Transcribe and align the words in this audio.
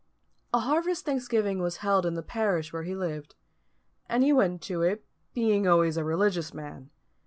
A 0.51 0.61
harvest 0.61 1.05
thanksgiving 1.05 1.61
was 1.61 1.77
held 1.85 2.07
in 2.07 2.15
the 2.15 2.23
parish 2.23 2.73
where 2.73 2.81
he 2.81 2.95
lived; 2.95 3.35
and 4.09 4.23
he 4.23 4.33
went 4.33 4.63
to 4.63 4.81
it, 4.81 5.05
being 5.35 5.67
always 5.67 5.95
a 5.95 6.03
religious 6.03 6.55
man. 6.55 6.89